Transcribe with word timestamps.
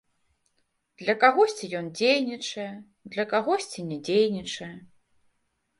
Для 1.01 1.15
кагосьці 1.23 1.69
ён 1.81 1.85
дзейнічае, 1.99 2.67
для 3.13 3.23
кагосьці 3.35 3.87
не 3.93 3.97
дзейнічае. 4.11 4.75